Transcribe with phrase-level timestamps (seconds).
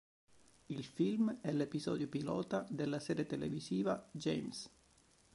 [0.69, 4.67] Il film è l'episodio pilota della serie televisiva "James".